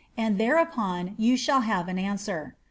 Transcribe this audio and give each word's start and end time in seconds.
and 0.17 0.39
thereupon 0.39 1.13
you 1.19 1.37
shall 1.37 1.61
have 1.61 1.87
an 1.87 1.99
answer.' 1.99 2.55